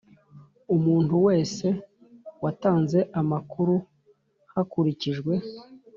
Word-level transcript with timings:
Umuntu 0.75 1.15
wese 1.27 1.67
watanze 2.43 2.99
amakuru 3.19 3.75
hakurikijwe 4.53 5.33